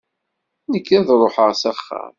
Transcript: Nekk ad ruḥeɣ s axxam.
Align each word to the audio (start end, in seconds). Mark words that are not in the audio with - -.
Nekk 0.71 0.87
ad 0.97 1.07
ruḥeɣ 1.19 1.51
s 1.61 1.63
axxam. 1.71 2.09